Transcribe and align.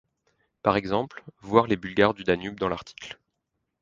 Par 0.63 0.77
exemple, 0.77 1.23
voir 1.41 1.67
les 1.67 1.75
Bulgares 1.77 2.15
du 2.15 2.23
Danube 2.23 2.59
dans 2.59 2.69
l'article. 2.69 3.19